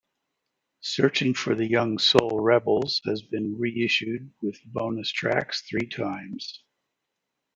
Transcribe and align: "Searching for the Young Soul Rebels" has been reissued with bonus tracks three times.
"Searching 0.79 1.35
for 1.35 1.53
the 1.53 1.67
Young 1.69 1.99
Soul 1.99 2.39
Rebels" 2.39 3.01
has 3.05 3.21
been 3.21 3.59
reissued 3.59 4.33
with 4.41 4.59
bonus 4.65 5.11
tracks 5.11 5.61
three 5.61 5.85
times. 5.85 6.63